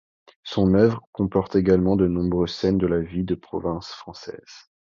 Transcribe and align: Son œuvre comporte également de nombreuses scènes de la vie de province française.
Son 0.43 0.73
œuvre 0.73 0.99
comporte 1.11 1.55
également 1.55 1.95
de 1.95 2.07
nombreuses 2.07 2.55
scènes 2.55 2.79
de 2.79 2.87
la 2.87 3.01
vie 3.01 3.23
de 3.23 3.35
province 3.35 3.89
française. 3.91 4.71